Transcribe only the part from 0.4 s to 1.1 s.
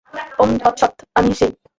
ওম তৎ সৎ,